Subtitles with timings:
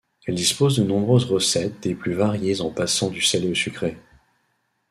[0.25, 3.99] Elle dispose de nombreuses recettes des plus variées en passant du salé ou sucré.